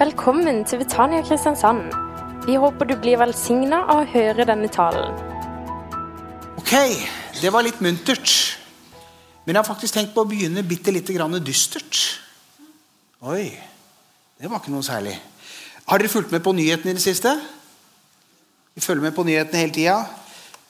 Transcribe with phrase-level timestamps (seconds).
[0.00, 1.90] Velkommen til Betania Kristiansand.
[2.46, 5.12] Vi håper du blir velsigna av å høre denne talen.
[6.56, 6.72] Ok,
[7.36, 8.32] det var litt muntert.
[9.44, 12.00] Men jeg har faktisk tenkt på å begynne bitte lite grann dystert.
[13.28, 13.50] Oi,
[14.40, 15.18] det var ikke noe særlig.
[15.84, 17.34] Har dere fulgt med på nyhetene i det siste?
[18.72, 19.98] Vi følger med på nyhetene hele tida.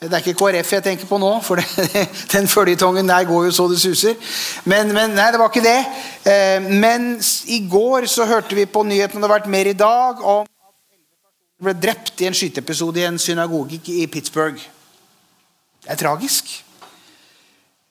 [0.00, 1.64] Det er ikke KrF jeg tenker på nå, for det,
[2.32, 4.14] den føljetongen der går jo så det suser.
[4.64, 5.80] Men, men, nei, det var ikke det.
[6.24, 7.10] Eh, men
[7.52, 10.72] i går så hørte vi på nyhetene, det har vært mer i dag, om at
[11.60, 14.64] 11 ble drept i en skyteepisode i en synagoge i Pittsburgh.
[15.84, 16.48] Det er tragisk.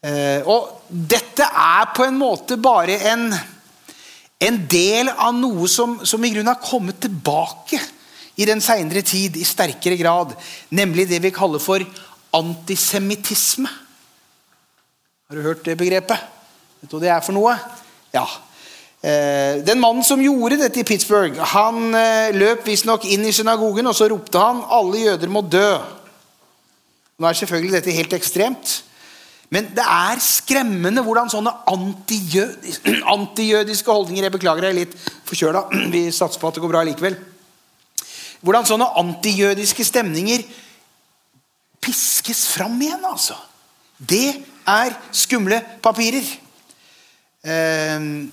[0.01, 3.29] Eh, og dette er på en måte bare en,
[4.49, 7.77] en del av noe som, som i grunnen har kommet tilbake
[8.39, 10.31] i den seinere tid i sterkere grad,
[10.71, 11.83] nemlig det vi kaller for
[12.35, 13.69] antisemittisme.
[15.29, 16.17] Har du hørt det begrepet?
[16.81, 17.55] Vet du hva det er for noe?
[18.15, 18.25] Ja.
[18.99, 23.87] Eh, den mannen som gjorde dette i Pittsburgh, han eh, løp visstnok inn i synagogen
[23.87, 25.79] og så ropte han 'alle jøder må dø'.
[27.19, 28.83] Nå er selvfølgelig dette helt ekstremt.
[29.49, 31.51] Men det er skremmende hvordan sånne
[33.15, 35.65] antijødiske holdninger Jeg beklager, er litt forkjøla.
[35.93, 37.17] Vi satser på at det går bra likevel.
[38.41, 40.45] Hvordan sånne antijødiske stemninger
[41.81, 43.37] piskes fram igjen, altså.
[43.97, 46.25] Det er skumle papirer.
[47.43, 48.29] Ehm,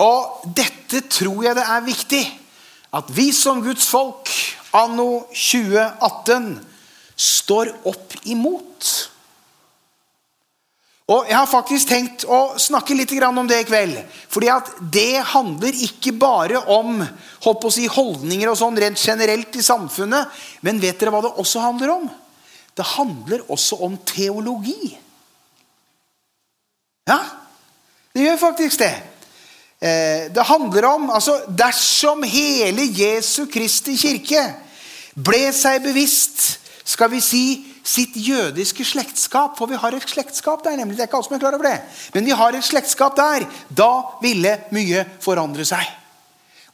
[0.00, 2.24] og dette tror jeg det er viktig
[2.98, 4.30] at vi som Guds folk
[4.74, 6.52] anno 2018
[7.20, 8.88] står opp imot.
[11.10, 13.98] Og Jeg har faktisk tenkt å snakke litt om det i kveld.
[14.28, 17.02] fordi at det handler ikke bare om
[17.42, 20.28] holdt å si, holdninger og sånn rent generelt i samfunnet.
[20.62, 22.10] Men vet dere hva det også handler om?
[22.76, 24.96] Det handler også om teologi.
[27.10, 27.18] Ja,
[28.14, 28.94] det gjør faktisk det.
[29.80, 34.42] Eh, det handler om altså Dersom hele Jesu Kristi kirke
[35.16, 37.44] ble seg bevisst skal vi si,
[37.86, 39.56] sitt jødiske slektskap.
[39.58, 40.96] For vi har et slektskap der, nemlig.
[40.98, 41.78] Det er ikke alle som er klar over det.
[42.14, 43.46] Men vi har et slektskap der.
[43.68, 43.90] Da
[44.22, 45.86] ville mye forandre seg.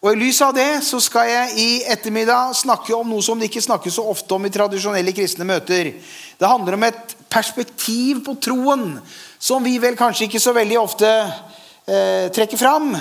[0.04, 3.48] Og I lys av det så skal jeg i ettermiddag snakke om noe som det
[3.48, 5.94] ikke snakkes så ofte om i tradisjonelle kristne møter.
[6.36, 8.98] Det handler om et perspektiv på troen
[9.38, 12.92] som vi vel kanskje ikke så veldig ofte eh, trekker fram.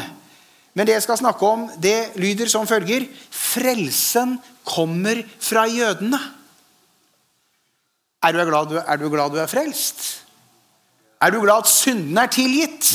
[0.75, 6.19] Men det jeg skal snakke om, det lyder som følger Frelsen kommer fra jødene.
[8.25, 10.01] Er du glad du, er, du glad du er frelst?
[11.21, 12.89] Er du glad at synden er tilgitt?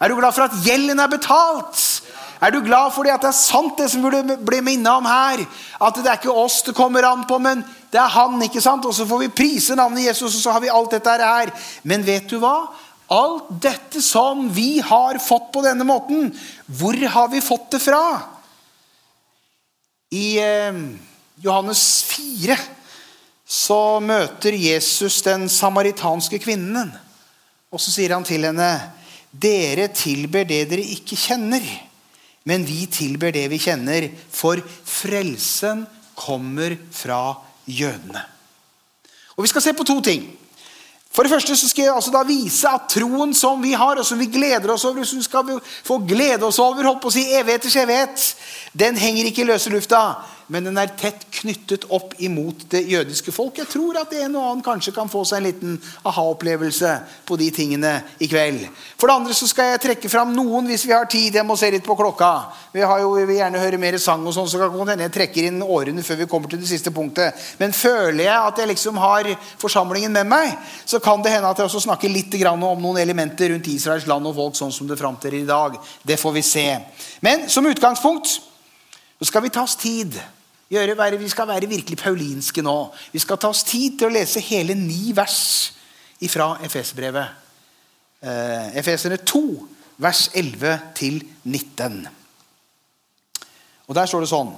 [0.00, 1.80] Er du glad for at gjelden er betalt?
[2.40, 5.42] Er du glad fordi at det er sant, det som burde bli minnet om her?
[5.76, 7.60] At det er ikke oss det kommer an på, men
[7.92, 8.40] det er han.
[8.42, 8.86] ikke sant?
[8.88, 11.52] Og så får vi prise navnet Jesus, og så har vi alt dette her.
[11.84, 12.70] Men vet du hva?
[13.12, 16.30] Alt dette som vi har fått på denne måten,
[16.78, 18.00] hvor har vi fått det fra?
[20.14, 20.80] I eh,
[21.44, 22.56] Johannes 4
[23.50, 26.88] så møter Jesus den samaritanske kvinnen.
[27.70, 28.70] Og så sier han til henne,
[29.30, 31.89] 'Dere tilber det dere ikke kjenner.'
[32.44, 35.86] 'Men vi tilber det vi kjenner, for frelsen
[36.16, 37.36] kommer fra
[37.68, 38.26] jødene.'
[39.36, 40.36] Og Vi skal se på to ting.
[41.10, 44.06] For det første så skal jeg altså da vise at troen som vi har, og
[44.06, 47.14] som vi gleder oss over, som vi skal få glede oss over holdt på å
[47.14, 48.26] si evigheters evighet,
[48.72, 50.02] den henger ikke i løse lufta
[50.50, 53.60] men den er tett knyttet opp imot det jødiske folk.
[53.60, 55.76] Jeg tror at en og annen kanskje kan få seg en liten
[56.10, 56.94] aha-opplevelse
[57.28, 58.64] på de tingene i kveld.
[58.98, 61.38] For det andre så skal jeg trekke fram noen hvis vi har tid.
[61.38, 62.32] Jeg må se litt på klokka.
[62.74, 65.14] Vi, har jo, vi vil gjerne høre mer sang, og sånn, så kan hende jeg
[65.20, 67.38] trekker inn årene før vi kommer til det siste punktet.
[67.62, 69.30] Men føler jeg at jeg liksom har
[69.62, 73.54] forsamlingen med meg, så kan det hende at jeg også snakker litt om noen elementer
[73.54, 75.78] rundt Israels land og folk sånn som det framtrer i dag.
[76.02, 76.68] Det får vi se.
[77.22, 78.40] Men som utgangspunkt
[79.20, 80.16] så skal vi ta oss tid
[80.70, 82.92] Gjøre, vi skal være virkelig paulinske nå.
[83.10, 85.72] Vi skal ta oss tid til å lese hele ni vers
[86.30, 87.26] fra Efeserbrevet.
[88.22, 89.40] Eh, Efeserne 2,
[89.98, 92.06] vers 11-19.
[93.88, 94.52] Og Der står det sånn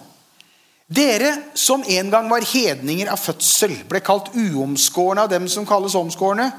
[0.92, 5.96] Dere som en gang var hedninger av fødsel, ble kalt uomskårne av dem som kalles
[5.96, 6.50] omskårne,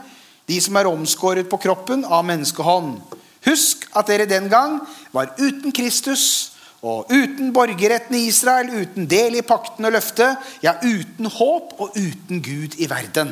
[0.49, 2.97] de som er omskåret på kroppen av menneskehånd.
[3.45, 4.79] Husk at dere den gang
[5.13, 6.52] var uten Kristus
[6.83, 11.95] og uten borgerretten i Israel, uten del i pakten og løftet, ja, uten håp og
[11.95, 13.31] uten Gud i verden.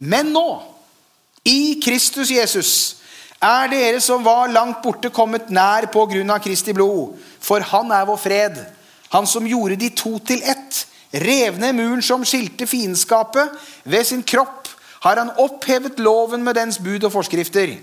[0.00, 0.46] Men nå,
[1.44, 2.72] i Kristus Jesus,
[3.42, 7.18] er dere som var langt borte, kommet nær på grunn av Kristi blod.
[7.42, 8.58] For han er vår fred.
[9.12, 10.84] Han som gjorde de to til ett.
[11.12, 13.50] Rev ned muren som skilte fiendskapet.
[13.84, 14.70] Ved sin kropp
[15.02, 17.74] har han opphevet loven med dens bud og forskrifter.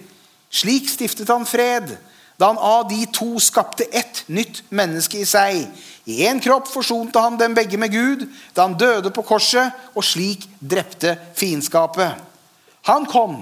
[0.50, 1.92] Slik stiftet han fred
[2.39, 5.65] da han av de to skapte ett nytt menneske i seg.
[6.07, 8.24] I én kropp forsonte han dem begge med Gud
[8.56, 12.15] da han døde på korset, og slik drepte fiendskapet.
[12.88, 13.41] Han kom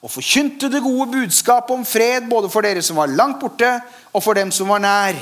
[0.00, 3.74] og forkynte det gode budskapet om fred både for dere som var langt borte,
[4.16, 5.18] og for dem som var nær.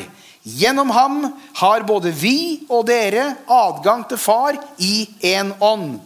[0.46, 1.16] Gjennom ham
[1.58, 5.98] har både vi og dere adgang til Far i én ånd.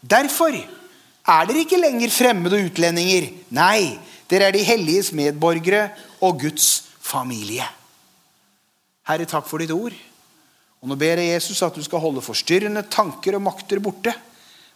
[0.00, 3.26] Derfor er dere ikke lenger fremmede utlendinger.
[3.50, 3.98] Nei,
[4.30, 5.88] dere er de helliges medborgere
[6.20, 6.70] og Guds
[7.00, 7.66] familie.
[9.08, 9.96] Herre, takk for ditt ord.
[10.80, 14.14] Og Nå ber jeg Jesus at du skal holde forstyrrende tanker og makter borte.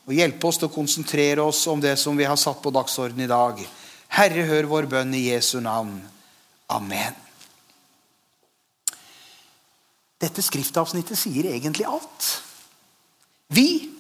[0.05, 3.25] Og hjelpe oss til å konsentrere oss om det som vi har satt på dagsordenen
[3.25, 3.63] i dag.
[4.15, 5.97] Herre, hør vår bønn i Jesu navn.
[6.73, 7.17] Amen.
[10.21, 12.29] Dette skriftavsnittet sier egentlig alt.
[13.53, 13.95] Vi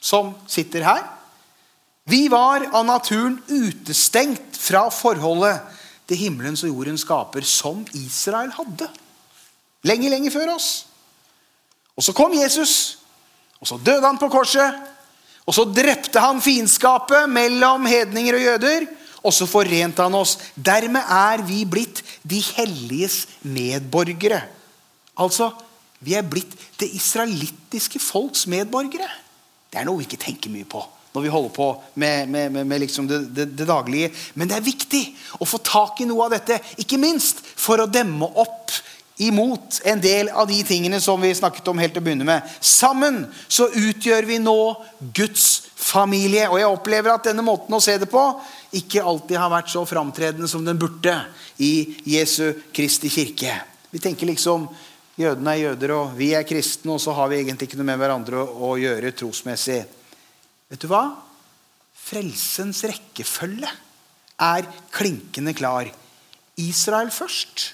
[0.00, 1.02] som sitter her,
[2.10, 5.60] vi var av naturen utestengt fra forholdet
[6.10, 8.88] til himmelens og jordens skaper, som Israel hadde.
[9.86, 10.70] Lenge, lenge før oss.
[11.94, 12.98] Og så kom Jesus,
[13.60, 14.74] og så døde han på korset.
[15.46, 18.86] Og så drepte han fiendskapet mellom hedninger og jøder.
[19.22, 20.36] Og så forente han oss.
[20.56, 24.42] Dermed er vi blitt de helliges medborgere.
[25.20, 25.50] Altså,
[26.00, 29.10] vi er blitt det israelittiske folks medborgere.
[29.70, 32.66] Det er noe vi ikke tenker mye på når vi holder på med, med, med,
[32.66, 34.12] med liksom det, det, det, daglige.
[34.34, 35.02] Men det er viktig
[35.42, 38.70] å få tak i noe av dette, ikke minst for å demme opp
[39.20, 42.46] imot en del av de tingene som vi snakket om helt til å begynne med.
[42.64, 44.60] Sammen så utgjør vi nå
[45.12, 46.46] Guds familie.
[46.48, 48.22] Og jeg opplever at denne måten å se det på
[48.76, 51.18] ikke alltid har vært så framtredende som den burde
[51.60, 53.58] i Jesu Kristi kirke.
[53.90, 54.68] Vi tenker liksom
[55.20, 58.00] jødene er jøder, og vi er kristne, og så har vi egentlig ikke noe med
[58.00, 59.82] hverandre å, gjøre trosmessig.
[60.70, 61.04] Vet du hva?
[62.00, 63.68] Frelsens rekkefølge
[64.40, 65.90] er klinkende klar.
[66.60, 67.72] Israel først,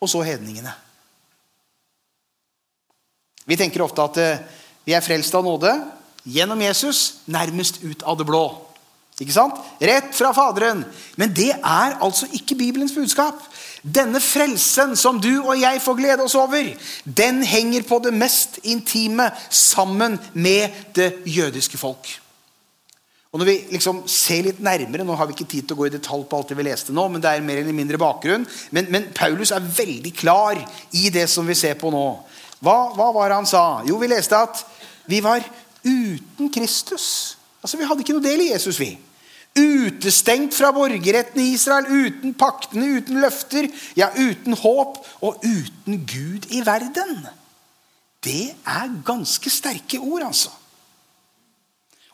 [0.00, 0.72] og så hedningene.
[3.46, 4.40] Vi tenker ofte at eh,
[4.86, 5.70] vi er frelst av nåde
[6.26, 8.44] gjennom Jesus, nærmest ut av det blå.
[9.16, 9.60] Ikke sant?
[9.80, 10.82] Rett fra Faderen.
[11.16, 13.38] Men det er altså ikke Bibelens budskap.
[13.86, 16.72] Denne frelsen som du og jeg får glede oss over,
[17.04, 22.08] den henger på det mest intime sammen med det jødiske folk.
[23.30, 25.86] Og når vi liksom ser litt nærmere, Nå har vi ikke tid til å gå
[25.86, 28.46] i detalj på alt det vi leste nå, men det er mer eller mindre bakgrunn.
[28.72, 30.56] Men, men Paulus er veldig klar
[30.96, 32.06] i det som vi ser på nå.
[32.64, 33.64] Hva, hva var det han sa?
[33.86, 34.62] Jo, vi leste at
[35.06, 35.44] vi var
[35.84, 37.36] uten Kristus.
[37.62, 38.94] Altså, Vi hadde ikke noe del i Jesus, vi.
[39.56, 46.48] Utestengt fra borgerretten i Israel, uten paktene, uten løfter, ja, uten håp og uten Gud
[46.52, 47.22] i verden.
[48.24, 50.52] Det er ganske sterke ord, altså.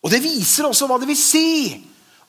[0.03, 1.49] Og det viser også hva det vil si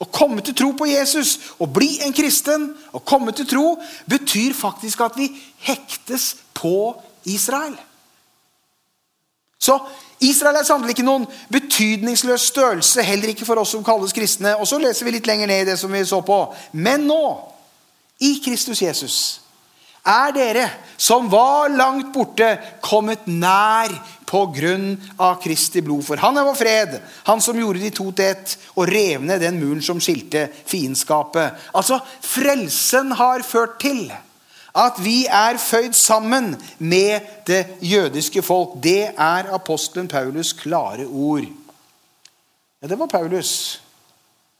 [0.02, 1.36] å komme til tro på Jesus.
[1.58, 3.66] Å bli en kristen, å komme til tro,
[4.10, 5.30] betyr faktisk at vi
[5.66, 6.94] hektes på
[7.30, 7.76] Israel.
[9.64, 9.78] Så
[10.24, 14.54] Israel er sannelig ikke noen betydningsløs størrelse, heller ikke for oss som kalles kristne.
[14.60, 16.38] Og så leser vi litt lenger ned i det som vi så på.
[16.76, 17.24] Men nå,
[18.24, 19.18] i Kristus Jesus,
[20.04, 20.66] er dere
[21.00, 22.50] som var langt borte,
[22.84, 23.92] kommet nær
[24.28, 26.04] på grunn av Kristi blod.
[26.06, 29.42] For han er vår fred, han som gjorde de to til ett og rev ned
[29.42, 31.70] den muren som skilte fiendskapet.
[31.72, 34.06] Altså, frelsen har ført til
[34.74, 38.82] at vi er føyd sammen med det jødiske folk.
[38.82, 41.44] Det er apostelen Paulus' klare ord.
[42.82, 43.80] Ja, det var Paulus.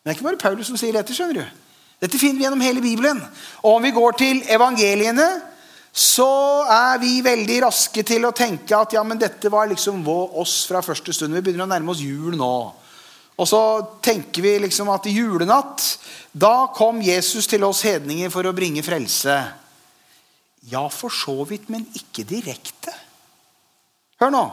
[0.04, 1.14] Men det er ikke bare Paulus som sier dette.
[1.14, 1.44] skjønner du.
[2.00, 3.22] Dette finner vi gjennom hele Bibelen.
[3.62, 5.26] Og om vi går til evangeliene,
[5.92, 10.64] så er vi veldig raske til å tenke at ja, men dette var liksom oss
[10.68, 11.34] fra første stund.
[11.34, 12.54] Vi begynner å nærme oss jul nå.
[13.34, 13.60] Og så
[14.02, 15.82] tenker vi liksom at i julenatt
[16.32, 19.38] da kom Jesus til oss hedninger for å bringe frelse.
[20.70, 22.92] Ja, for så vidt, men ikke direkte.
[24.20, 24.44] Hør nå.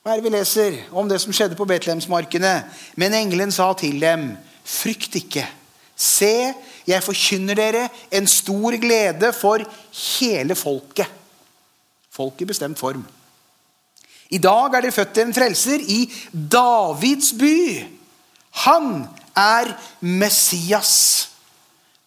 [0.00, 2.52] Hva er det vi leser om det som skjedde på Betlehemsmarkene?
[2.96, 4.30] Men engelen sa til dem,
[4.62, 5.42] frykt ikke.
[5.96, 6.52] Se,
[6.86, 9.64] jeg forkynner dere en stor glede for
[10.20, 11.10] hele folket.
[12.12, 13.02] Folk i bestemt form.
[14.30, 16.00] I dag er det født en frelser i
[16.32, 17.58] Davids by.
[18.66, 19.04] Han
[19.36, 20.94] er Messias.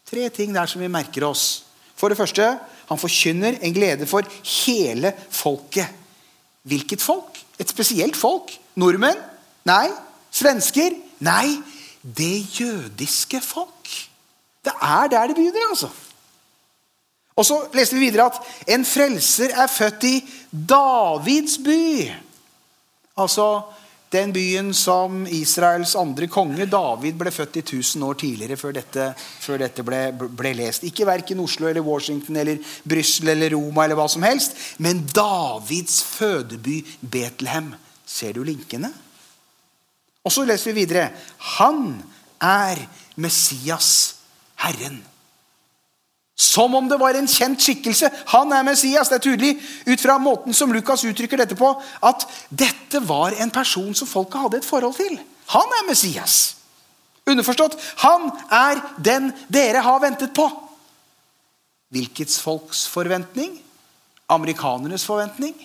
[0.09, 1.65] Tre ting der som vi merker oss.
[1.99, 2.55] For det første
[2.89, 4.25] han forkynner en glede for
[4.65, 5.87] hele folket.
[6.69, 7.37] Hvilket folk?
[7.59, 8.51] Et spesielt folk?
[8.79, 9.17] Nordmenn?
[9.69, 9.87] Nei.
[10.31, 10.95] Svensker?
[11.25, 11.59] Nei.
[12.01, 13.89] Det jødiske folk.
[14.65, 15.89] Det er der det begynner, altså.
[17.39, 18.39] Og så leste vi videre at
[18.75, 20.15] en frelser er født i
[20.51, 22.09] Davids by.
[23.19, 23.45] Altså
[24.09, 29.03] Den byen som Israels andre konge, David, ble født i 1000 år tidligere før dette,
[29.17, 30.87] før dette ble, ble, lest.
[30.87, 32.57] Ikke verken Oslo eller Washington eller
[32.89, 37.75] Brussel eller Roma eller hva som helst, men Davids fødeby Betlehem.
[38.09, 38.89] Ser du linkene?
[40.25, 41.11] Og så leser vi videre.
[41.59, 41.99] Han
[42.41, 42.81] er
[43.21, 44.15] Messias,
[44.65, 45.03] Herren.
[46.39, 48.07] Som om det var en kjent skikkelse.
[48.31, 49.09] Han er Messias.
[49.11, 49.57] Det er tydelig
[49.89, 54.39] ut fra måten som Lukas uttrykker dette på, at dette var en person som folket
[54.45, 55.17] hadde et forhold til.
[55.51, 56.37] Han er Messias.
[57.27, 60.47] Underforstått han er den dere har ventet på.
[61.91, 63.57] Hvilket folks forventning?
[64.29, 65.55] Amerikanernes forventning?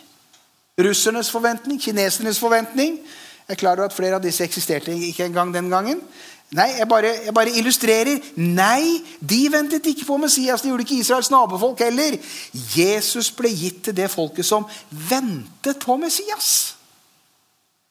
[0.81, 1.79] Russernes forventning?
[1.79, 2.99] Kinesernes forventning?
[3.45, 6.01] Jeg er klar over at flere av disse eksisterte ikke engang den gangen.
[6.55, 8.21] Nei, jeg bare, jeg bare, illustrerer.
[8.39, 10.63] Nei, de ventet ikke på Messias.
[10.63, 12.15] Det gjorde ikke Israels nabofolk heller.
[12.77, 14.67] Jesus ble gitt til det folket som
[15.11, 16.77] ventet på Messias.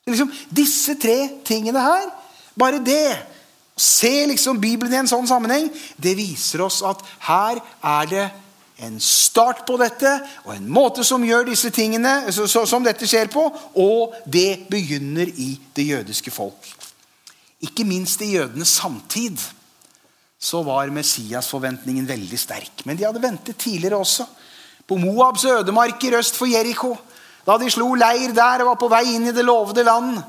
[0.08, 1.18] Liksom, disse tre
[1.48, 2.10] tingene her,
[2.60, 3.06] bare det
[3.74, 5.66] Se liksom Bibelen i en sånn sammenheng.
[5.98, 8.26] Det viser oss at her er det
[8.86, 10.12] en start på dette,
[10.46, 13.48] og en måte som gjør disse tingene, som dette skjer på,
[13.82, 16.70] og det begynner i det jødiske folk.
[17.64, 19.40] Ikke minst i jødenes samtid
[20.44, 22.84] så var Messias-forventningen veldig sterk.
[22.84, 24.26] Men de hadde ventet tidligere også.
[24.88, 26.98] På Moabs ødemarker øst for Jeriko.
[27.48, 30.20] Da de slo leir der og var på vei inn i det lovede land,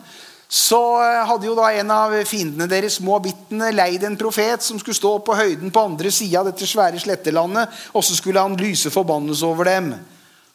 [0.51, 4.99] så eh, hadde jo da en av fiendene deres, moabittene, leid en profet som skulle
[4.99, 8.93] stå på høyden på andre sida av dette svære slettelandet, og så skulle han lyse
[8.95, 9.95] forbannelse over dem.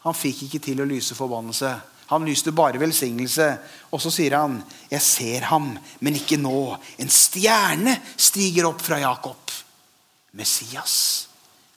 [0.05, 1.74] Han fikk ikke til å lyse forbannelse.
[2.09, 3.51] Han lyste bare velsignelse.
[3.93, 8.97] Og så sier han, 'Jeg ser ham, men ikke nå.' En stjerne stiger opp fra
[8.97, 9.51] Jakob.
[10.33, 11.27] Messias,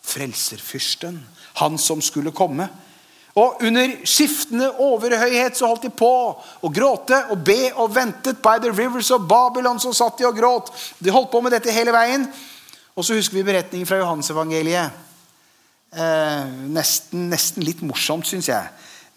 [0.02, 1.20] frelserfyrsten,
[1.54, 2.68] han som skulle komme.
[3.34, 8.42] Og under skiftende overhøyhet så holdt de på å gråte og be og ventet.
[8.42, 10.72] By the rivers of Babylon så satt de og gråt.
[10.98, 12.26] De holdt på med dette hele veien.
[12.96, 14.90] Og så husker vi beretningen fra Johansevangeliet.
[15.92, 18.68] Eh, nesten, nesten litt morsomt, syns jeg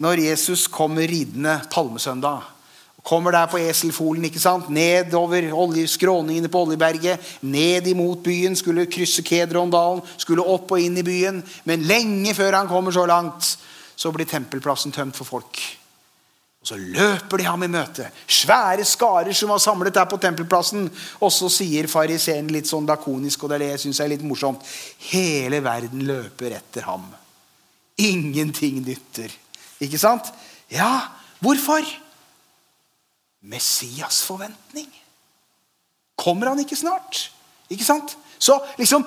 [0.02, 2.52] når Jesus kommer ridende palmesøndag.
[3.06, 4.68] Kommer der på eselfolen, ikke sant?
[4.68, 5.46] nedover
[5.86, 7.22] skråningene på Oljeberget.
[7.42, 11.38] Ned imot byen, skulle krysse Kedrondalen, skulle opp og inn i byen.
[11.64, 13.58] Men lenge før han kommer så langt,
[13.96, 15.62] så blir tempelplassen tømt for folk.
[16.60, 18.10] Og Så løper de ham i møte.
[18.26, 20.90] Svære skarer som var samlet der på tempelplassen.
[21.22, 24.26] Og så sier fariseeren litt sånn lakonisk, og det er det jeg synes er litt
[24.26, 24.66] morsomt,
[25.12, 27.06] hele verden løper etter ham.
[28.02, 29.30] Ingenting nytter.
[29.80, 30.32] Ikke sant?
[30.72, 31.08] Ja,
[31.40, 31.84] hvorfor?
[33.46, 34.88] Messias forventning.
[36.16, 37.30] Kommer han ikke snart?
[37.70, 38.16] Ikke sant?
[38.38, 39.06] Så liksom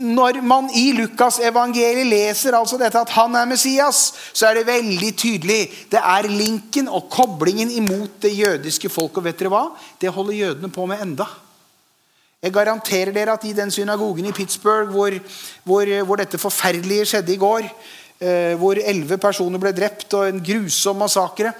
[0.00, 3.98] når man i Lukas evangeliet leser altså dette at han er Messias,
[4.32, 5.60] så er det veldig tydelig.
[5.92, 9.18] Det er linken og koblingen imot det jødiske folk.
[9.20, 9.66] Og vet dere hva?
[10.00, 11.28] Det holder jødene på med enda.
[12.40, 15.12] Jeg garanterer dere at i den synagogen i Pittsburgh hvor,
[15.68, 17.68] hvor, hvor dette forferdelige skjedde i går,
[18.60, 21.54] hvor elleve personer ble drept, og en grusom massakre.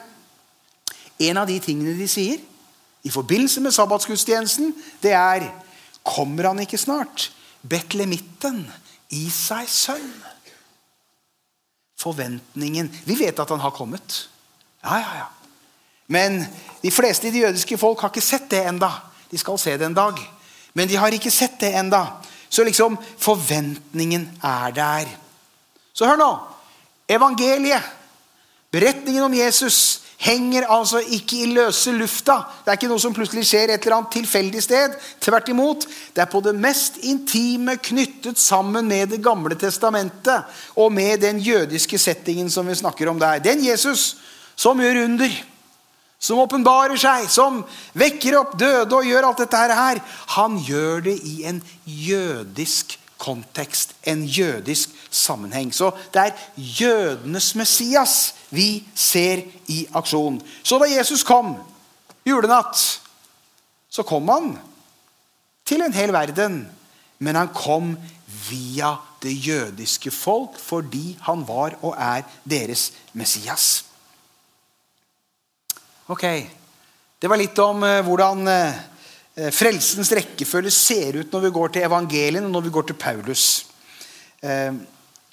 [1.20, 2.40] En av de tingene de sier
[3.02, 5.48] i forbindelse med sabbatsgudstjenesten, det er
[6.04, 7.28] Kommer han ikke snart?
[7.60, 8.62] Betlemitten,
[9.12, 10.12] i seg sønn.
[12.00, 14.22] Forventningen Vi vet at han har kommet.
[14.80, 15.26] Ja, ja, ja.
[16.08, 16.40] Men
[16.82, 18.88] de fleste i det jødiske folk har ikke sett det enda.
[19.30, 20.16] De skal se det en dag.
[20.74, 22.06] Men de har ikke sett det enda.
[22.48, 25.12] Så liksom forventningen er der.
[26.00, 26.30] Så hør nå.
[27.12, 27.85] Evangeliet,
[28.73, 32.38] beretningen om Jesus, henger altså ikke i løse lufta.
[32.64, 34.97] Det er ikke noe som plutselig skjer et eller annet tilfeldig sted.
[35.21, 35.85] Tvert imot.
[36.16, 41.40] Det er på det mest intime knyttet sammen med Det gamle testamentet og med den
[41.45, 43.45] jødiske settingen som vi snakker om der.
[43.45, 44.16] Den Jesus
[44.57, 45.37] som gjør under,
[46.21, 47.61] som åpenbarer seg, som
[47.92, 50.00] vekker opp døde og gjør alt dette her,
[50.37, 55.74] han gjør det i en jødisk kontekst, en jødisk sammenheng.
[55.74, 60.40] Så det er jødenes Messias vi ser i aksjon.
[60.62, 61.54] Så da Jesus kom
[62.26, 62.80] julenatt,
[63.90, 64.54] så kom han
[65.68, 66.64] til en hel verden.
[67.20, 67.92] Men han kom
[68.48, 73.84] via det jødiske folk fordi han var og er deres Messias.
[76.08, 76.24] Ok,
[77.20, 78.76] Det var litt om uh, hvordan uh,
[79.54, 83.44] frelsens rekkefølge ser ut når vi går til evangelien og når vi går til Paulus.
[84.44, 84.76] Uh,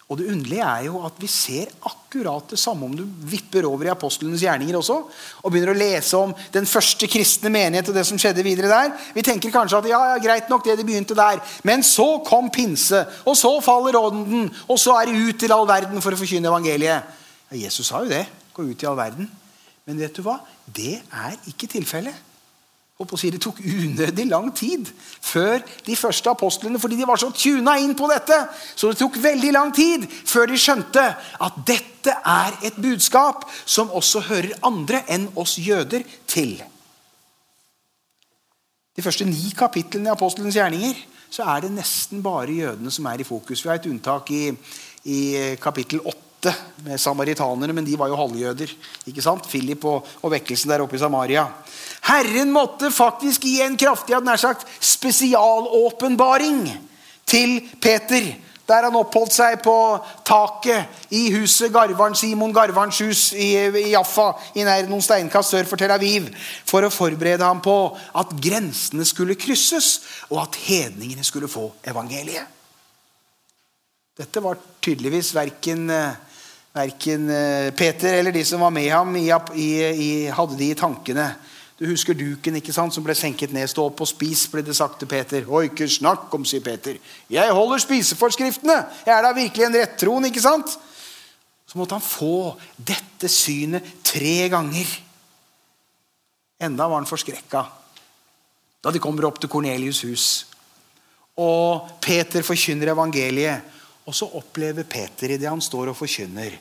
[0.08, 3.90] og det underlige er jo at vi ser akkurat det samme om du vipper over
[3.90, 4.96] i apostlenes gjerninger også,
[5.44, 8.94] og begynner å lese om den første kristne menighet og det som skjedde videre der.
[9.18, 11.42] Vi tenker kanskje at ja, ja, greit nok det de begynte der.
[11.68, 15.68] Men så kom pinse, og så faller ånden, og så er det ut til all
[15.68, 17.20] verden for å forkynne evangeliet.
[17.52, 18.24] Ja, Jesus sa jo det.
[18.56, 19.28] Gå ut i all verden.
[19.88, 20.40] Men vet du hva?
[20.64, 22.27] Det er ikke tilfellet.
[22.98, 24.88] Si, det tok unødig lang tid
[25.22, 28.40] før de første apostlene fordi de var så tuna inn på dette.
[28.74, 31.04] Så det tok veldig lang tid før de skjønte
[31.46, 36.58] at dette er et budskap som også hører andre enn oss jøder til.
[38.98, 40.98] De første ni kapitlene i apostelens gjerninger
[41.30, 43.62] så er det nesten bare jødene som er i fokus.
[43.62, 44.48] Vi har et unntak i,
[45.06, 45.20] i
[45.62, 46.27] kapittel 8
[46.86, 48.74] med samaritanerne, men de var jo halvjøder.
[49.08, 49.48] ikke sant?
[49.50, 51.48] Philip og, og vekkelsen der oppe i Samaria.
[52.08, 56.68] Herren måtte faktisk gi en kraftig nær sagt, spesialåpenbaring
[57.28, 58.36] til Peter.
[58.68, 59.74] Der han oppholdt seg på
[60.28, 65.70] taket i huset Garvaren, Simon Garvarens hus i, i Jaffa, i nær noen steinkast sør
[65.70, 66.28] for Tel Aviv,
[66.68, 72.56] for å forberede ham på at grensene skulle krysses, og at hedningene skulle få evangeliet.
[74.18, 75.88] Dette var tydeligvis verken,
[76.78, 81.28] verken eh, Peter eller de som var med ham, i, i, hadde de i tankene.
[81.78, 83.70] Du husker duken ikke sant, som ble senket ned.
[83.70, 85.46] Stå opp og spis, ble det sagt til Peter.
[85.46, 86.98] Oi, ikke snakk om, sier Peter.
[87.30, 88.78] Jeg holder spiseforskriftene.
[89.06, 90.74] Jeg er da virkelig en rettroen, ikke sant?
[91.68, 94.94] Så måtte han få dette synet tre ganger.
[96.64, 97.66] Enda var han forskrekka
[98.88, 100.26] da de kommer opp til Kornelius' hus.
[101.44, 103.66] Og Peter forkynner evangeliet.
[104.08, 106.56] Og så opplever Peter i det han står og forkynner,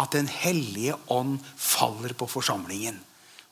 [0.00, 2.98] at Den hellige ånd faller på forsamlingen.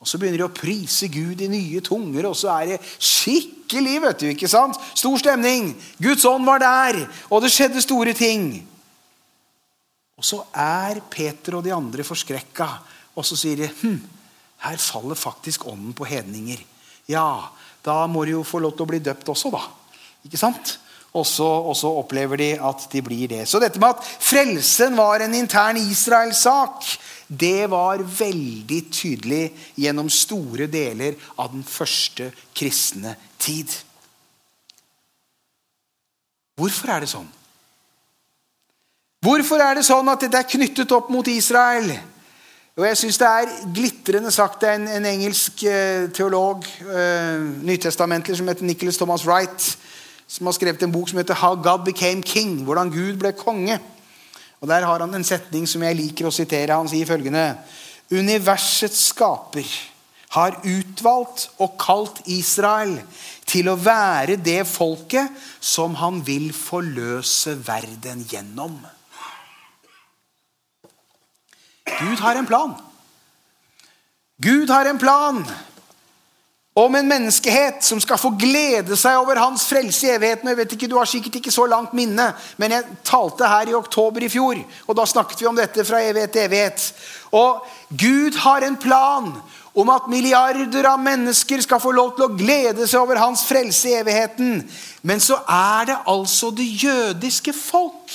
[0.01, 3.99] Og Så begynner de å prise Gud i nye tunger, og så er det skikkelig
[4.01, 4.79] vet du, ikke sant?
[4.97, 5.75] Stor stemning.
[6.01, 8.55] Guds ånd var der, og det skjedde store ting.
[10.17, 12.69] Og så er Peter og de andre forskrekka,
[13.17, 14.01] og så sier de hm,
[14.65, 16.61] her faller faktisk ånden på hedninger.
[17.09, 17.51] Ja,
[17.85, 19.63] da må de jo få lov til å bli døpt også, da.
[20.25, 20.79] Ikke sant?
[21.13, 23.43] Og så, og så, opplever de at de blir det.
[23.49, 26.87] Så dette med at frelsen var en intern Israel-sak,
[27.27, 29.45] det var veldig tydelig
[29.79, 33.75] gjennom store deler av den første kristne tid.
[36.59, 37.29] Hvorfor er det sånn?
[39.21, 41.91] Hvorfor er det sånn at dette er knyttet opp mot Israel?
[42.79, 48.49] Og jeg synes Det er glitrende sagt en, en, engelsk eh, teolog, uh, nytestamentlig, som
[48.49, 49.77] heter Nicholas Thomas Wright
[50.31, 52.65] som har skrevet en bok som heter 'How God Became King'.
[52.65, 53.81] Hvordan Gud ble konge.
[54.61, 56.77] Og Der har han en setning som jeg liker å sitere.
[56.77, 57.59] Han sier følgende
[58.11, 59.67] Universets skaper
[60.31, 63.01] har utvalgt og kalt Israel
[63.47, 68.79] til å være det folket som han vil forløse verden gjennom.
[72.01, 72.77] Gud har en plan.
[74.41, 75.43] Gud har en plan
[76.75, 80.49] om en menneskehet som skal få glede seg over hans frelse i evigheten.
[80.49, 83.75] Jeg vet ikke, Du har sikkert ikke så langt minne, men jeg talte her i
[83.75, 84.61] oktober i fjor.
[84.87, 86.93] Og da snakket vi om dette fra evighet til evighet.
[87.33, 89.33] Og Gud har en plan
[89.75, 93.91] om at milliarder av mennesker skal få lov til å glede seg over hans frelse
[93.91, 94.63] i evigheten.
[95.03, 98.15] Men så er det altså det jødiske folk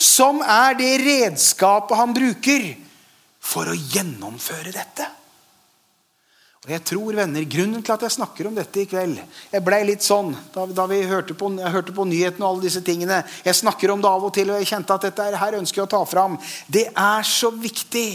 [0.00, 2.70] som er det redskapet han bruker
[3.40, 5.19] for å gjennomføre dette.
[6.60, 9.16] Og jeg tror, venner, Grunnen til at jeg snakker om dette i kveld
[9.48, 12.82] Jeg ble litt sånn da, da vi hørte på, hørte på, nyhetene og alle disse
[12.84, 13.22] tingene.
[13.46, 15.86] Jeg snakker om det av og til, og jeg kjente at dette her ønsker jeg
[15.86, 16.34] å ta fram.
[16.68, 18.10] Det er så viktig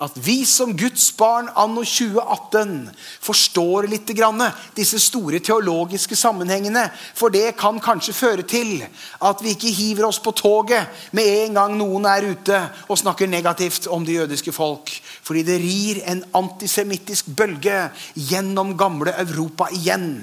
[0.00, 2.72] at vi som Guds barn anno 2018
[3.20, 6.86] forstår litt grann, disse store teologiske sammenhengene.
[7.12, 8.80] For det kan kanskje føre til
[9.20, 13.28] at vi ikke hiver oss på toget med en gang noen er ute og snakker
[13.28, 14.96] negativt om det jødiske folk.
[15.30, 17.84] Fordi det rir en antisemittisk bølge
[18.18, 20.16] gjennom gamle Europa igjen.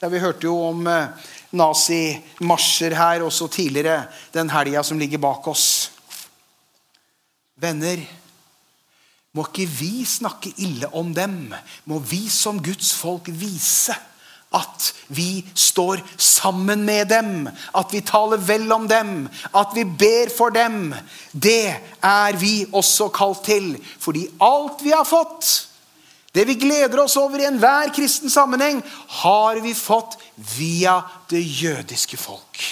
[0.00, 1.10] Ja, vi hørte jo om eh,
[1.52, 5.66] nazimarsjer her også tidligere den helga som ligger bak oss.
[7.60, 8.00] Venner,
[9.36, 11.52] må ikke vi snakke ille om dem.
[11.84, 13.92] Må vi som Guds folk vise
[14.56, 20.32] at vi står sammen med dem, at vi taler vel om dem, at vi ber
[20.34, 20.94] for dem.
[21.32, 23.74] Det er vi også kalt til.
[24.00, 25.68] Fordi alt vi har fått,
[26.36, 28.82] det vi gleder oss over i enhver kristen sammenheng,
[29.22, 30.18] har vi fått
[30.56, 30.98] via
[31.30, 32.64] det jødiske folk.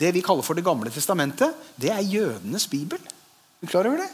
[0.00, 2.98] Det vi kaller for Det gamle testamentet, det er jødenes bibel.
[2.98, 4.10] Er du klar over det?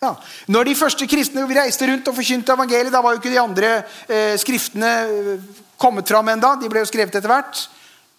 [0.00, 0.14] Ja.
[0.48, 3.72] Når de første kristne reiste rundt og forkynte evangeliet, da var jo ikke de andre
[4.08, 5.42] eh, skriftene eh,
[5.76, 6.54] kommet fram enda.
[6.56, 7.66] De ble jo skrevet etter hvert.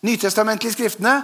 [0.06, 1.16] Nytestamentlige skriftene.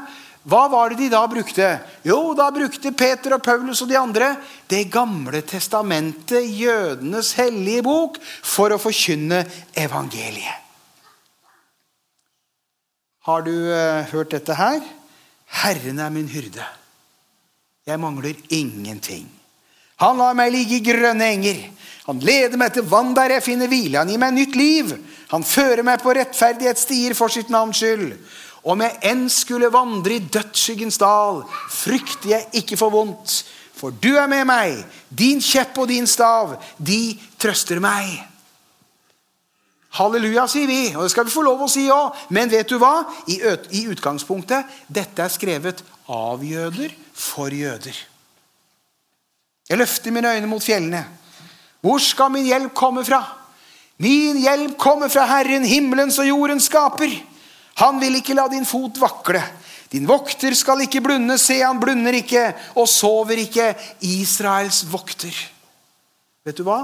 [0.49, 1.69] Hva var det de da brukte?
[2.07, 4.31] Jo, da brukte Peter og Paulus og de andre
[4.69, 9.43] Det gamle testamentet, jødenes hellige bok, for å forkynne
[9.77, 10.65] evangeliet.
[13.29, 14.81] Har du eh, hørt dette her?
[15.61, 16.65] Herren er min hyrde.
[17.85, 19.36] Jeg mangler ingenting.
[20.03, 21.61] Han lar meg ligge i grønne enger.
[22.07, 23.99] Han leder meg til vann der jeg finner hvile.
[23.99, 24.93] Han gir meg nytt liv.
[25.33, 28.13] Han fører meg på rettferdighetsstier for sitt navns skyld.
[28.67, 33.41] Om jeg enn skulle vandre i dødsskyggens dal, frykter jeg ikke for vondt.
[33.77, 34.79] For du er med meg.
[35.09, 38.09] Din kjepp og din stav, de trøster meg.
[39.97, 40.81] Halleluja, sier vi.
[40.95, 42.27] Og det skal vi få lov å si òg.
[42.35, 43.01] Men vet du hva?
[43.29, 45.81] I, I utgangspunktet dette er skrevet
[46.11, 47.97] av jøder for jøder.
[49.69, 51.03] Jeg løfter mine øyne mot fjellene.
[51.81, 53.21] Hvor skal min hjelp komme fra?
[53.97, 57.11] Min hjelp kommer fra Herren, himmelens og jordens skaper.
[57.81, 59.41] Han vil ikke la din fot vakle.
[59.91, 63.73] Din vokter skal ikke blunde, se han blunder ikke og sover ikke.
[64.01, 65.35] Israels vokter.
[66.45, 66.81] Vet du hva?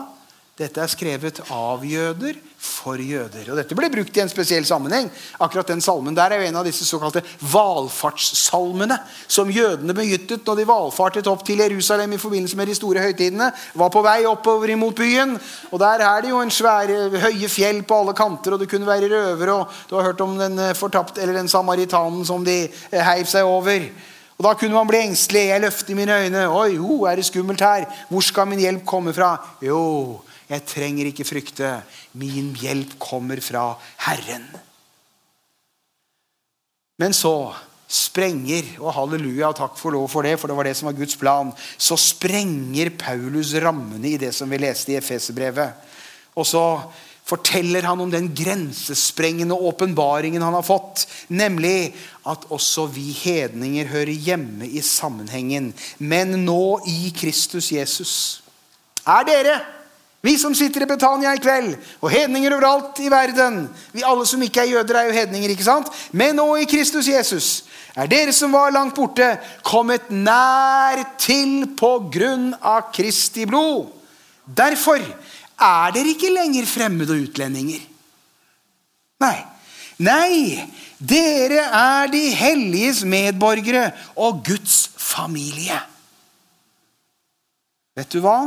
[0.54, 3.48] Dette er skrevet av jøder for jøder.
[3.50, 5.08] Og Dette ble brukt i en spesiell sammenheng.
[5.42, 10.60] Akkurat den salmen der er jo en av disse såkalte valfartssalmene som jødene benyttet når
[10.60, 13.48] de valfartet opp til Jerusalem i forbindelse med de store høytidene.
[13.50, 15.34] Var på vei oppover imot byen.
[15.72, 18.86] Og Der er det jo en svære, høye fjell på alle kanter, og det kunne
[18.86, 19.56] være røvere.
[19.58, 23.26] og Du har hørt om den, eh, fortapt, eller den samaritanen som de eh, heiv
[23.26, 23.89] seg over.
[24.38, 25.48] Og Da kunne man bli engstelig.
[25.50, 26.50] Jeg løfter mine øyne.
[26.50, 27.86] Oi, jo, er det skummelt her?
[28.10, 29.38] Hvor skal min hjelp komme fra?
[29.62, 31.75] Jo, jeg trenger ikke frykte.
[32.19, 33.73] Min hjelp kommer fra
[34.06, 34.45] Herren.
[37.01, 37.53] Men så
[37.93, 41.17] sprenger, og halleluja, takk for lov for det, for det var det som var Guds
[41.19, 45.91] plan, så sprenger Paulus rammene i det som vi leste i Efeserbrevet.
[46.34, 46.63] Og så
[47.23, 51.93] forteller han om den grensesprengende åpenbaringen han har fått, nemlig
[52.27, 58.15] at også vi hedninger hører hjemme i sammenhengen, men nå i Kristus Jesus.
[59.06, 59.56] Er dere
[60.24, 64.42] vi som sitter i Betania i kveld, og hedninger overalt i verden Vi alle som
[64.42, 65.90] ikke er jøder, er jo hedninger, ikke sant?
[66.16, 67.50] Men nå i Kristus Jesus
[67.94, 69.36] er dere som var langt borte,
[69.68, 73.92] kommet nær til på grunn av Kristi blod.
[74.48, 77.84] Derfor er dere ikke lenger fremmede og utlendinger.
[79.24, 79.38] Nei.
[80.04, 80.58] Nei,
[80.98, 85.78] dere er de helliges medborgere og Guds familie.
[87.94, 88.40] Vet du hva?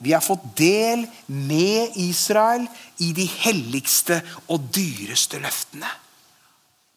[0.00, 2.64] Vi har fått del med Israel
[3.04, 5.90] i de helligste og dyreste løftene.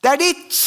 [0.04, 0.62] Det er ditt!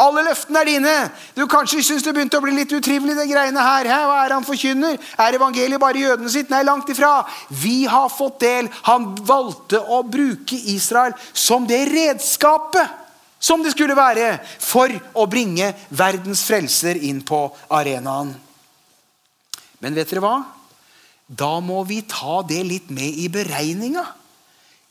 [0.00, 0.92] Alle løftene er dine.
[1.36, 3.88] Du Kanskje syns det begynte å bli litt utrivelig, det greiene her.
[3.90, 3.98] Hæ?
[4.08, 4.96] Hva er han forkynner?
[5.20, 6.48] Er evangeliet bare jødene sitt?
[6.50, 7.20] Nei, langt ifra.
[7.52, 8.70] Vi har fått del.
[8.88, 12.96] Han valgte å bruke Israel som det redskapet
[13.40, 18.34] som det skulle være for å bringe verdens frelser inn på arenaen.
[19.80, 20.34] Men vet dere hva?
[21.30, 24.02] Da må vi ta det litt med i beregninga.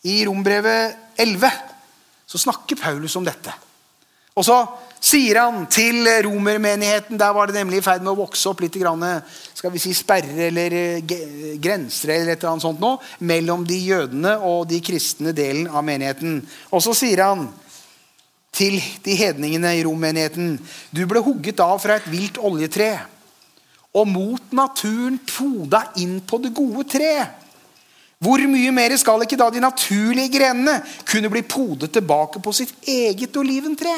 [0.08, 1.52] I Rombrevet 11
[2.30, 3.52] så snakker Paulus om dette.
[4.39, 4.56] Og så
[5.04, 8.78] sier han til romermenigheten Der var det nemlig i ferd med å vokse opp litt
[8.78, 13.75] skal vi si, sperrer eller eh, grenser eller et eller annet sånt nå, mellom de
[13.75, 16.39] jødene og de kristne delen av menigheten.
[16.71, 17.49] Og så sier han
[18.56, 20.56] til de hedningene i rommenigheten
[20.95, 22.93] Du ble hugget av fra et vilt oljetre
[23.95, 27.36] og mot naturen poda inn på det gode treet.
[28.19, 32.73] Hvor mye mer skal ikke da de naturlige grenene kunne bli podet tilbake på sitt
[32.84, 33.93] eget oliventre?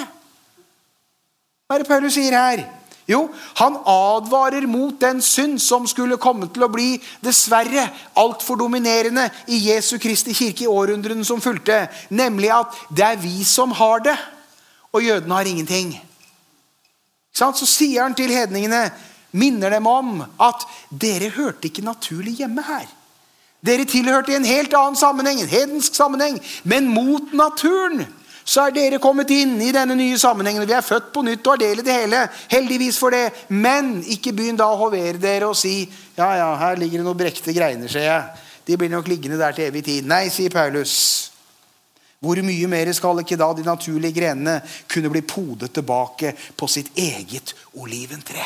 [1.65, 2.61] Hva er det Paulus sier her?
[3.09, 3.23] Jo,
[3.57, 6.93] han advarer mot den synd som skulle komme til å bli
[7.25, 7.87] dessverre
[8.21, 11.87] altfor dominerende i Jesu Kristi kirke i århundrene som fulgte.
[12.13, 14.15] Nemlig at det er vi som har det,
[14.93, 15.95] og jødene har ingenting.
[17.33, 18.91] Så sier han til hedningene
[19.31, 22.87] minner dem om at dere hørte ikke naturlig hjemme her.
[23.61, 26.39] Dere tilhørte i en helt annen sammenheng, en hedensk sammenheng.
[26.63, 28.01] Men mot naturen
[28.43, 30.65] så er dere kommet inn i denne nye sammenhengen.
[30.65, 32.21] Vi er født på nytt og har del i det hele.
[32.51, 33.27] Heldigvis for det.
[33.53, 35.83] Men ikke begynn da å hovere dere og si
[36.17, 38.47] ja, ja, her ligger det noen brekte greiner, ser jeg.
[38.65, 40.09] De blir nok liggende der til evig tid.
[40.09, 40.95] Nei, sier Paulus.
[42.21, 46.91] Hvor mye mer skal ikke da de naturlige grenene kunne bli podet tilbake på sitt
[46.97, 48.45] eget oliventre?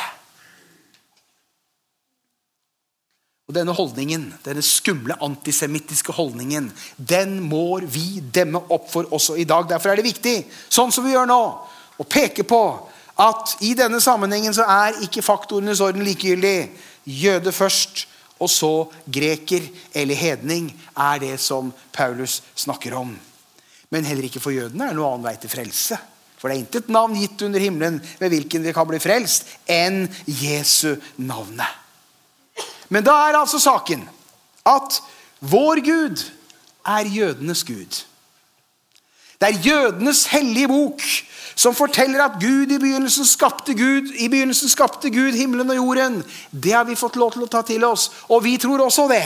[3.45, 9.45] Og Denne holdningen, denne skumle antisemittiske holdningen den må vi demme opp for også i
[9.45, 9.67] dag.
[9.69, 10.39] Derfor er det viktig,
[10.73, 11.41] sånn som vi gjør nå,
[12.01, 12.61] å peke på
[13.21, 16.71] at i denne sammenhengen så er ikke faktorenes orden likegyldig.
[17.05, 18.07] Jøde først,
[18.41, 18.73] og så
[19.05, 23.13] greker eller hedning er det som Paulus snakker om.
[23.93, 26.01] Men heller ikke for jødene er det noen annen vei til frelse.
[26.41, 30.07] For det er intet navn gitt under himmelen ved hvilken vi kan bli frelst, enn
[30.25, 31.84] Jesu navnet.
[32.89, 34.03] Men da er altså saken
[34.65, 35.01] at
[35.39, 36.25] vår Gud
[36.85, 38.03] er jødenes Gud.
[39.41, 41.01] Det er jødenes hellige bok
[41.55, 46.23] som forteller at Gud i begynnelsen skapte Gud, i begynnelsen skapte Gud himmelen og jorden.
[46.51, 49.25] Det har vi fått lov til å ta til oss, og vi tror også det.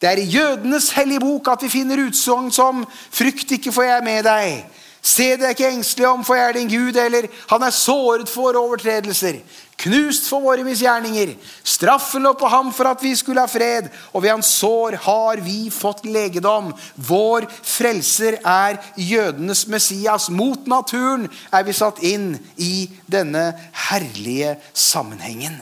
[0.00, 3.98] Det er i jødenes hellige bok at vi finner utsagn som 'Frykt ikke, for jeg
[3.98, 4.64] er med deg'.
[5.06, 6.96] Se deg ikke engstelig om, for jeg er din Gud.
[6.96, 9.42] Eller 'Han er såret for overtredelser'
[9.76, 11.34] knust for våre misgjerninger.
[11.66, 15.42] Straffen lå på ham for at vi skulle ha fred, og ved hans sår har
[15.44, 16.72] vi fått legedom.
[16.96, 20.30] Vår frelser er jødenes Messias.
[20.30, 23.50] Mot naturen er vi satt inn i denne
[23.88, 25.60] herlige sammenhengen.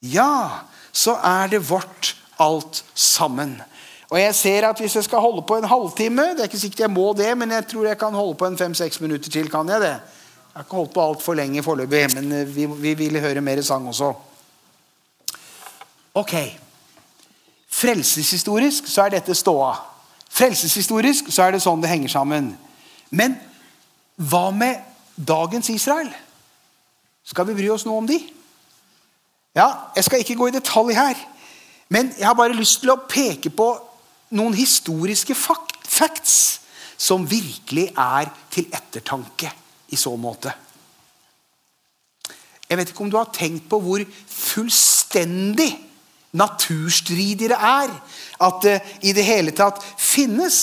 [0.00, 3.60] Ja, så er det vårt alt sammen.
[4.10, 6.80] Og jeg ser at Hvis jeg skal holde på en halvtime Det er ikke sikkert
[6.80, 9.50] jeg må det, men jeg tror jeg kan holde på en fem-seks minutter til.
[9.50, 9.86] kan jeg det?
[10.50, 13.62] Jeg har ikke holdt på altfor lenge foreløpig, men eh, vi, vi ville høre mer
[13.62, 14.12] sang også.
[16.14, 16.34] Ok.
[17.70, 19.76] Frelseshistorisk så er dette ståa.
[20.30, 22.50] Frelseshistorisk så er det sånn det henger sammen.
[23.10, 23.36] Men
[24.16, 24.82] hva med
[25.14, 26.10] dagens Israel?
[27.24, 28.18] Skal vi bry oss noe om de?
[29.54, 31.16] Ja, Jeg skal ikke gå i detalj her,
[31.88, 33.70] men jeg har bare lyst til å peke på
[34.36, 36.34] noen historiske facts
[37.00, 39.50] som virkelig er til ettertanke
[39.90, 40.52] i så måte.
[42.70, 45.72] Jeg vet ikke om du har tenkt på hvor fullstendig
[46.38, 47.90] naturstridig det er
[48.46, 50.60] at det i det hele tatt finnes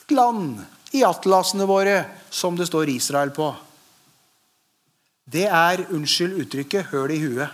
[0.00, 0.58] et land
[0.96, 3.52] i atlasene våre som det står Israel på.
[5.28, 7.52] Det er, unnskyld uttrykket, høl i huet.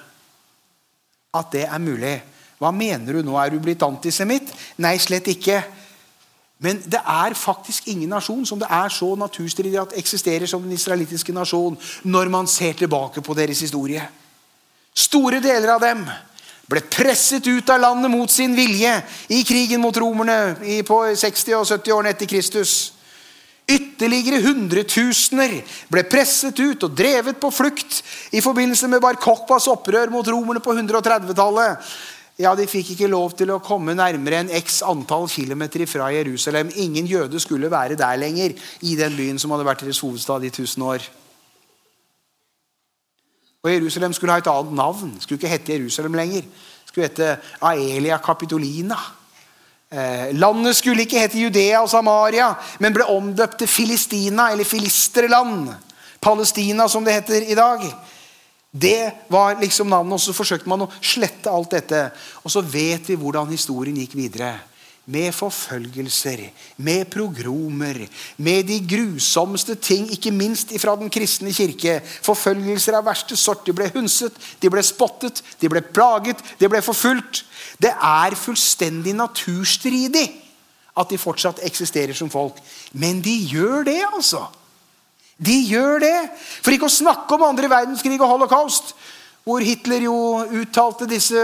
[1.35, 2.15] At det er mulig.
[2.59, 3.39] Hva mener du nå?
[3.41, 4.53] Er du blitt antisemitt?
[4.83, 5.63] Nei, slett ikke.
[6.65, 10.77] Men det er faktisk ingen nasjon som det er så naturstridig at eksisterer som den
[10.77, 14.05] israelittiske nasjon, når man ser tilbake på deres historie.
[14.95, 16.07] Store deler av dem
[16.71, 18.95] ble presset ut av landet mot sin vilje
[19.35, 20.55] i krigen mot romerne
[20.87, 22.95] på 60- og 70-årene etter Kristus.
[23.65, 25.55] Ytterligere hundretusener
[25.93, 28.03] ble presset ut og drevet på flukt
[28.37, 31.81] i forbindelse med Bar opprør mot romerne på 130-tallet.
[32.39, 36.73] Ja, De fikk ikke lov til å komme nærmere enn x antall kilometer fra Jerusalem.
[36.83, 40.51] Ingen jøde skulle være der lenger, i den byen som hadde vært deres hovedstad i
[40.51, 41.05] tusen år.
[43.63, 45.15] Og Jerusalem skulle ha et annet navn.
[45.21, 46.43] Skulle ikke hete Jerusalem lenger.
[46.85, 48.99] Skulle hete Aelia Capitolina.
[49.95, 52.51] Eh, landet skulle ikke hete Judea og Samaria,
[52.83, 55.71] men ble omdøpt til Filistina, eller Filisterland.
[56.21, 57.87] Palestina, som det heter i dag.
[58.75, 62.09] Det var liksom navnet, og så forsøkte man å slette alt dette.
[62.43, 64.57] Og så vet vi hvordan historien gikk videre.
[65.07, 66.41] Med forfølgelser,
[66.83, 68.01] med progromer,
[68.41, 72.01] med de grusomste ting, ikke minst fra den kristne kirke.
[72.25, 73.63] Forfølgelser av verste sort.
[73.69, 77.45] De ble hunset, de ble spottet, de ble plaget, de ble forfulgt.
[77.79, 80.27] Det er fullstendig naturstridig
[80.99, 82.59] at de fortsatt eksisterer som folk.
[82.91, 84.49] Men de gjør det, altså.
[85.37, 86.19] De gjør det.
[86.63, 88.95] For ikke å snakke om andre verdenskrig og holocaust,
[89.45, 90.17] hvor Hitler jo
[90.63, 91.43] uttalte disse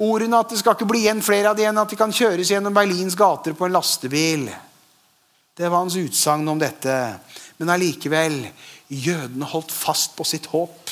[0.00, 2.50] ordene at det skal ikke bli igjen flere av de enn at de kan kjøres
[2.50, 4.48] gjennom Berlins gater på en lastebil.
[5.56, 6.96] Det var hans utsagn om dette.
[7.60, 8.40] Men allikevel
[8.88, 10.90] jødene holdt fast på sitt håp.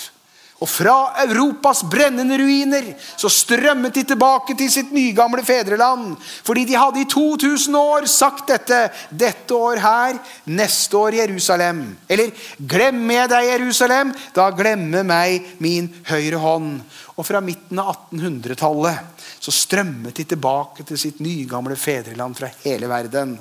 [0.59, 6.17] Og fra Europas brennende ruiner så strømmet de tilbake til sitt nygamle fedreland.
[6.19, 8.81] Fordi de hadde i 2000 år sagt dette.
[9.15, 10.19] Dette år her,
[10.51, 11.85] neste år Jerusalem.
[12.11, 16.81] Eller glemmer jeg deg, Jerusalem, da glemmer meg min høyre hånd.
[17.15, 22.91] Og fra midten av 1800-tallet så strømmet de tilbake til sitt nygamle fedreland fra hele
[22.91, 23.37] verden.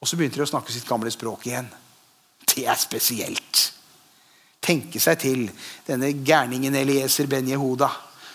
[0.00, 1.68] Og så begynte de å snakke sitt gamle språk igjen.
[2.48, 3.69] Det er spesielt
[4.60, 5.48] tenke seg til
[5.86, 7.88] denne gærningen Elieser Ben Yehuda,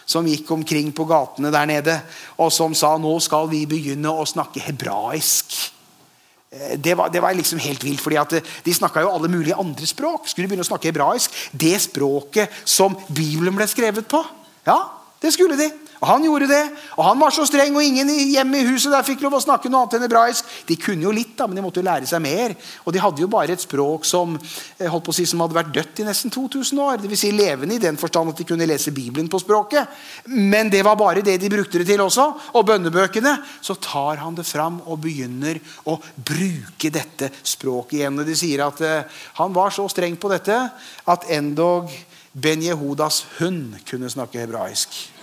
[0.05, 1.95] som gikk omkring på gatene der nede,
[2.37, 5.55] og som sa nå skal vi begynne å snakke hebraisk.
[6.51, 9.31] Eh, det var, det var liksom helt vilt, fordi at eh, De snakka jo alle
[9.31, 10.29] mulige andre språk.
[10.29, 11.33] Skulle begynne å snakke hebraisk?
[11.51, 14.21] Det språket som Bibelen ble skrevet på.
[14.67, 14.79] Ja,
[15.21, 15.71] det skulle de.
[16.01, 16.63] Og Han gjorde det,
[16.97, 19.69] og han var så streng, og ingen hjemme i huset der fikk lov å snakke
[19.71, 20.49] noe annet enn hebraisk.
[20.67, 22.55] De kunne jo litt, da, men de måtte jo lære seg mer.
[22.83, 24.35] Og de hadde jo bare et språk som,
[24.79, 27.01] eh, holdt på å si, som hadde vært dødt i nesten 2000 år.
[27.01, 29.87] Vil si levende i den forstand at de kunne lese Bibelen på språket.
[30.27, 32.27] Men det var bare det de brukte det til også.
[32.53, 33.37] Og bønnebøkene.
[33.61, 38.19] Så tar han det fram og begynner å bruke dette språket igjen.
[38.19, 39.03] Og de sier at uh,
[39.39, 40.71] han var så streng på dette
[41.07, 41.89] at endog
[42.35, 45.14] Ben Jehudas hund kunne snakke hebraisk.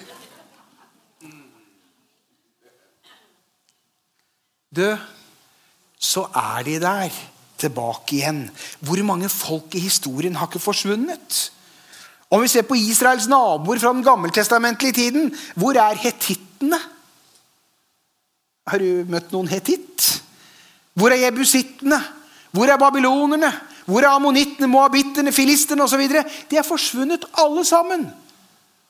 [4.76, 4.96] Død,
[5.98, 7.10] så er de der
[7.58, 8.44] tilbake igjen.
[8.80, 11.52] Hvor mange folk i historien har ikke forsvunnet?
[12.32, 16.78] Om vi ser på Israels naboer fra den gammeltestamentlige tiden, hvor er hetittene?
[18.66, 20.22] Har du møtt noen hetitt?
[20.94, 21.98] Hvor er jebusittene?
[22.52, 23.52] Hvor er babylonerne?
[23.84, 26.02] Hvor er ammonittene, moabittene, filistene osv.?
[26.50, 28.06] De er forsvunnet alle sammen.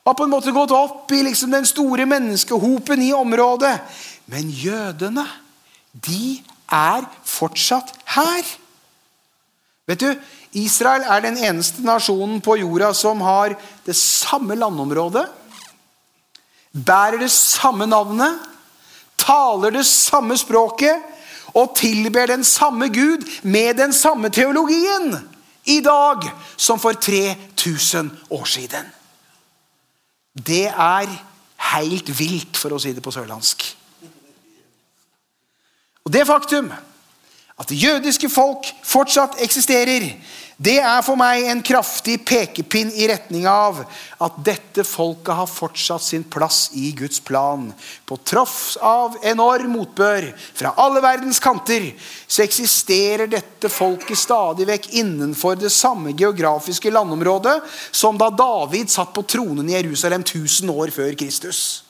[0.06, 3.74] Har på en måte gått opp i liksom den store menneskehopen i området.
[4.30, 5.24] Men jødene,
[5.92, 6.40] de
[6.72, 8.46] er fortsatt her.
[9.88, 10.10] Vet du,
[10.56, 15.26] Israel er den eneste nasjonen på jorda som har det samme landområdet,
[16.72, 18.38] bærer det samme navnet,
[19.20, 21.02] taler det samme språket
[21.54, 25.16] og tilber den samme Gud med den samme teologien
[25.64, 26.24] i dag
[26.56, 28.88] som for 3000 år siden.
[30.32, 31.12] Det er
[31.76, 33.81] helt vilt, for å si det på sørlandsk.
[36.02, 36.72] Og det faktum
[37.60, 40.08] at det jødiske folk fortsatt eksisterer,
[40.62, 43.80] det er for meg en kraftig pekepinn i retning av
[44.22, 47.68] at dette folket har fortsatt sin plass i Guds plan.
[48.06, 51.88] På tross av enorm motbør fra alle verdens kanter,
[52.26, 57.58] så eksisterer dette folket stadig vekk innenfor det samme geografiske landområdet
[57.90, 61.81] som da David satt på tronen i Jerusalem 1000 år før Kristus.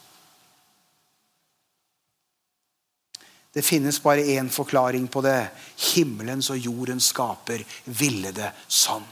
[3.53, 5.51] Det finnes bare én forklaring på det.
[5.95, 9.05] Himmelens og jordens skaper ville det sånn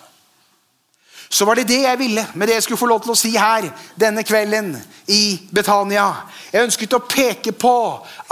[1.32, 3.30] så var det det jeg ville med det jeg skulle få lov til å si
[3.38, 4.72] her denne kvelden
[5.10, 6.08] i Betania.
[6.50, 7.74] Jeg ønsket å peke på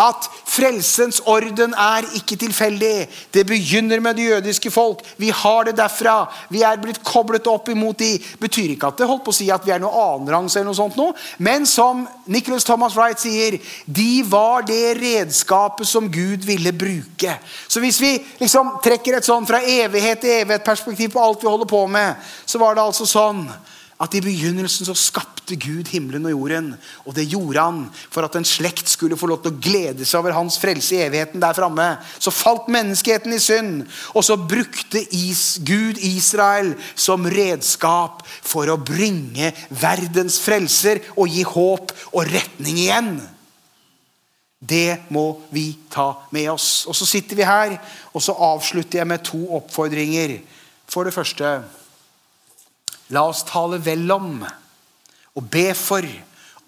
[0.02, 3.06] at frelsens orden er ikke tilfeldig.
[3.34, 5.04] Det begynner med det jødiske folk.
[5.16, 6.16] Vi har det derfra.
[6.50, 8.16] Vi er blitt koblet opp imot de.
[8.42, 10.78] Betyr ikke at det holdt på å si at vi er noe annenrangs, eller noe
[10.78, 11.14] sånt noe.
[11.38, 17.38] men som Nicholas Thomas Wright sier, de var det redskapet som Gud ville bruke.
[17.68, 21.70] Så hvis vi liksom trekker et sånn fra evighet til evighet-perspektiv på alt vi holder
[21.70, 22.14] på med,
[22.46, 23.46] så var det altså sånn
[23.98, 26.68] at i begynnelsen så skapte Gud himmelen og jorden.
[27.02, 30.20] Og det gjorde han for at en slekt skulle få lov til å glede seg
[30.20, 31.86] over hans frelse i evigheten der framme.
[32.22, 38.78] Så falt menneskeheten i synd, og så brukte is, Gud Israel som redskap for å
[38.78, 43.10] bringe verdens frelser og gi håp og retning igjen.
[44.58, 46.84] Det må vi ta med oss.
[46.86, 47.74] Og så sitter vi her,
[48.14, 50.38] og så avslutter jeg med to oppfordringer.
[50.90, 51.50] For det første
[53.14, 54.42] La oss tale vel om
[55.38, 56.04] og be for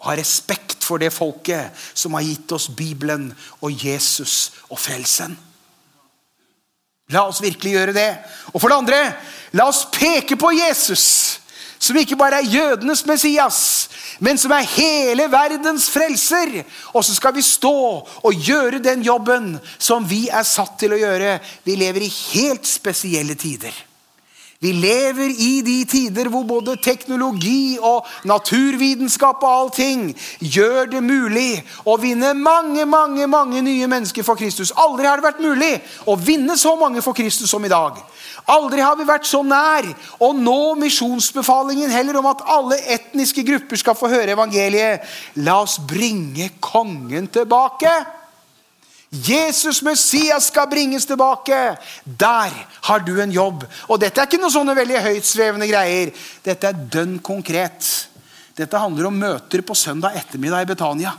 [0.01, 3.29] og ha respekt for det folket som har gitt oss Bibelen
[3.61, 5.37] og Jesus og frelsen.
[7.11, 8.09] La oss virkelig gjøre det.
[8.55, 9.01] Og for det andre,
[9.53, 11.05] la oss peke på Jesus,
[11.81, 13.61] som ikke bare er jødenes Messias,
[14.21, 16.63] men som er hele verdens frelser.
[16.95, 17.77] Og så skal vi stå
[18.23, 21.39] og gjøre den jobben som vi er satt til å gjøre.
[21.67, 23.75] Vi lever i helt spesielle tider.
[24.61, 30.03] Vi lever i de tider hvor både teknologi og naturvitenskap og allting
[30.37, 34.75] gjør det mulig å vinne mange mange, mange nye mennesker for Kristus.
[34.77, 35.71] Aldri har det vært mulig
[36.05, 38.05] å vinne så mange for Kristus som i dag.
[38.53, 39.89] Aldri har vi vært så nær
[40.21, 45.09] å nå misjonsbefalingen heller om at alle etniske grupper skal få høre evangeliet.
[45.41, 48.20] La oss bringe kongen tilbake.
[49.11, 51.77] Jesus Messias skal bringes tilbake.
[52.05, 53.65] Der har du en jobb.
[53.89, 56.13] Og dette er ikke noen sånne veldig høytsvevende greier.
[56.47, 57.89] Dette er dønn konkret.
[58.55, 61.17] Dette handler om møter på søndag ettermiddag i Betania.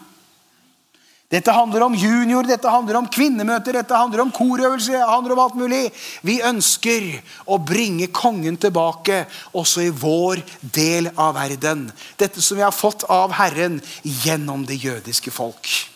[1.31, 4.91] Dette handler om junior, dette handler om kvinnemøter, dette handler om korøvelse.
[4.91, 5.91] det handler om alt mulig.
[6.27, 9.25] Vi ønsker å bringe kongen tilbake
[9.55, 11.87] også i vår del av verden.
[12.19, 15.90] Dette som vi har fått av Herren gjennom det jødiske folk.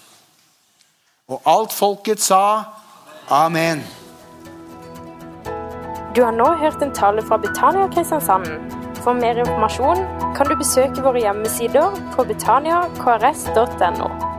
[1.26, 2.40] Og alt folket sa
[3.34, 3.80] amen.
[6.16, 8.46] Du har nå hørt en tale fra Betania Kristiansand.
[9.02, 10.06] For mer informasjon
[10.38, 14.35] kan du besøke våre hjemmesider på betaniakrs.no.